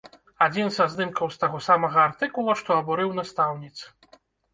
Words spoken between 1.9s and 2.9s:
артыкула, што